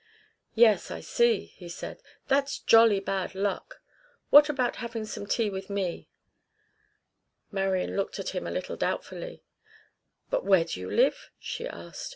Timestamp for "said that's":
1.69-2.57